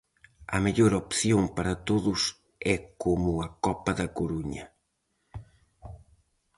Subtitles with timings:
[0.55, 2.21] A mellor opción para todos
[2.73, 4.65] é como a Copa da Coruña.